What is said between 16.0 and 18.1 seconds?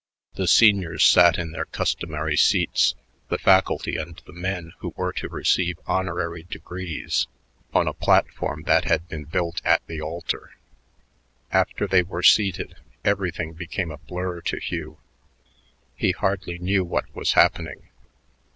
hardly knew what was happening.